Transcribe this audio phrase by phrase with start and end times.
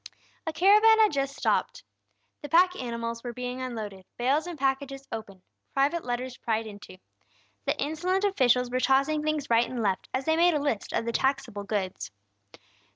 [0.47, 1.83] A caravan had just stopped.
[2.41, 5.43] The pack animals were being unloaded, bales and packages opened,
[5.75, 6.97] private letters pried into.
[7.65, 11.05] The insolent officials were tossing things right and left, as they made a list of
[11.05, 12.09] the taxable goods.